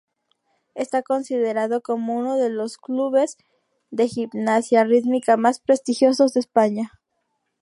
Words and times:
Está 0.73 1.03
considerado 1.03 1.83
como 1.83 2.15
uno 2.17 2.35
de 2.37 2.49
los 2.49 2.79
clubes 2.79 3.37
de 3.91 4.07
gimnasia 4.07 4.83
rítmica 4.83 5.37
más 5.37 5.59
prestigiosos 5.59 6.33
de 6.33 6.39
España. 6.39 6.99